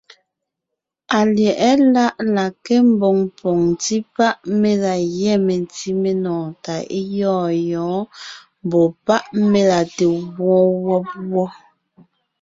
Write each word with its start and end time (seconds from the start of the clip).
Alyɛ̌ʼɛ 1.17 1.69
láʼ 1.93 2.15
la 2.33 2.45
nke 2.51 2.75
mboŋ 2.91 3.17
poŋ 3.39 3.57
ńtí 3.73 3.97
páʼ 4.15 4.35
mé 4.59 4.71
la 4.83 4.93
gyɛ́ 5.15 5.35
mentí 5.45 5.89
menɔɔn 6.01 6.47
tà 6.63 6.75
é 6.97 6.99
gyɔ̂ɔn 7.13 7.51
yɔ̌ɔn, 7.71 8.03
mbɔ̌ 8.65 8.85
páʼ 9.05 9.23
mé 9.51 9.61
la 9.69 9.79
te 9.95 10.05
gwoon 10.35 10.69
wɔ́b 10.85 11.07
wɔ́. 11.33 11.47